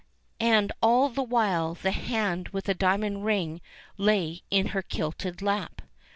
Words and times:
And 0.39 0.71
all 0.81 1.09
the 1.09 1.21
while 1.21 1.75
the 1.75 1.91
hand 1.91 2.49
with 2.49 2.63
the 2.65 2.73
diamond 2.73 3.23
ring 3.23 3.61
lay 3.97 4.41
in 4.49 4.69
her 4.69 4.81
kilted 4.81 5.43
lap. 5.43 5.83